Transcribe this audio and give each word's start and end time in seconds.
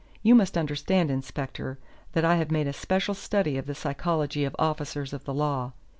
You 0.23 0.33
must 0.33 0.57
understand, 0.57 1.11
inspector, 1.11 1.77
that 2.13 2.25
I 2.25 2.37
have 2.37 2.49
made 2.49 2.65
a 2.65 2.73
special 2.73 3.13
study 3.13 3.55
of 3.59 3.67
the 3.67 3.75
psychology 3.75 4.45
of 4.45 4.55
officers 4.57 5.13
of 5.13 5.25
the 5.25 5.33
law. 5.35 5.73